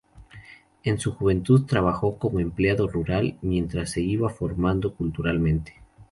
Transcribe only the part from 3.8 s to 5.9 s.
se iba formando culturalmente.